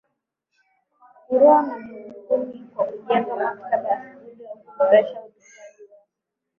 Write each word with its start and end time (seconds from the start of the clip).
Uroa 1.29 1.61
na 1.67 1.75
Mikunguni 1.79 2.67
kwa 2.75 2.85
kujenga 2.85 3.35
maktaba 3.35 3.81
za 3.83 4.13
skuli 4.13 4.47
au 4.47 4.57
kuboresha 4.57 5.19
utunzaji 5.23 5.83
wake. 5.83 6.07